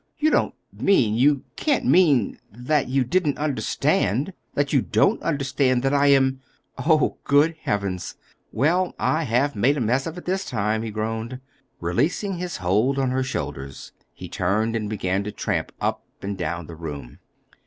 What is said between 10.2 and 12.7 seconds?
this time," he groaned. Releasing his